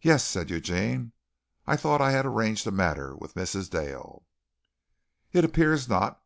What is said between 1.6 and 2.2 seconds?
"I thought I